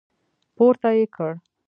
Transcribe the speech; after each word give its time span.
پورته 0.55 0.89
يې 0.97 1.05
کړ. 1.15 1.31